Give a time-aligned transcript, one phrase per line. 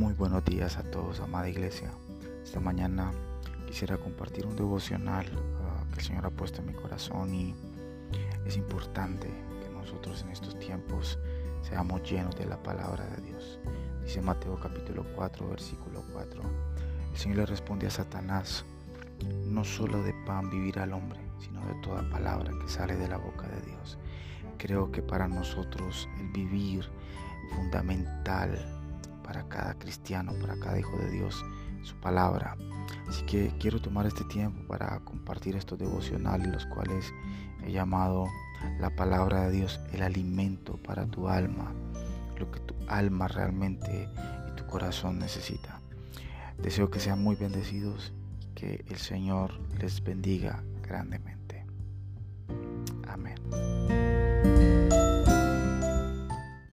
[0.00, 1.90] buenos días a todos, amada iglesia.
[2.42, 3.12] Esta mañana
[3.66, 5.26] quisiera compartir un devocional
[5.62, 7.54] ah, que el Señor ha puesto en mi corazón y
[8.46, 11.18] es importante que nosotros en estos tiempos
[11.60, 13.60] seamos llenos de la palabra de Dios.
[14.02, 16.42] Dice Mateo capítulo 4, versículo 4.
[17.12, 18.64] El Señor le responde a Satanás,
[19.44, 23.18] no solo de pan vivirá el hombre, sino de toda palabra que sale de la
[23.18, 23.98] boca de Dios.
[24.56, 26.88] Creo que para nosotros el vivir
[27.54, 28.79] fundamental
[29.30, 31.44] para cada cristiano, para cada hijo de Dios,
[31.84, 32.56] su palabra.
[33.08, 37.14] Así que quiero tomar este tiempo para compartir estos devocionales, los cuales
[37.62, 38.26] he llamado
[38.80, 41.72] la palabra de Dios, el alimento para tu alma,
[42.40, 44.08] lo que tu alma realmente
[44.48, 45.80] y tu corazón necesita.
[46.60, 51.64] Deseo que sean muy bendecidos y que el Señor les bendiga grandemente.